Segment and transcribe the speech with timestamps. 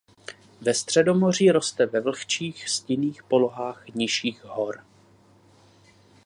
[0.61, 4.83] Ve Středomoří roste ve vlhčích stinných polohách nižších hor.